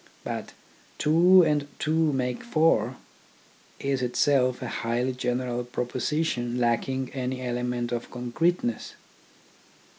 But" 0.23 0.53
two 0.97 1.43
and 1.43 1.67
two 1.77 2.11
make 2.11 2.43
four" 2.43 2.97
is 3.89 4.01
itself 4.01 4.63
a 4.63 4.67
highly 4.67 5.11
general 5.13 5.63
proposition 5.63 6.57
lacking 6.59 7.11
any 7.13 7.43
element 7.43 7.91
of 7.91 8.09
con 8.09 8.31
creteness. 8.31 8.93